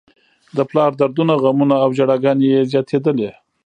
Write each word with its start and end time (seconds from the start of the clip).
د 0.57 0.59
پلار 0.69 0.91
دردونه، 1.01 1.33
غمونه 1.43 1.75
او 1.83 1.89
ژړاګانې 1.97 2.47
یې 2.53 2.59
زياتېدلې. 2.71 3.31